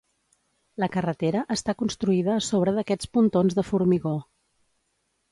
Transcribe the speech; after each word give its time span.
La 0.83 0.87
carretera 0.93 1.43
està 1.55 1.75
construïda 1.81 2.31
a 2.35 2.37
sobre 2.45 2.73
d'aquests 2.77 3.11
pontons 3.17 3.57
de 3.59 3.65
formigó. 3.69 4.15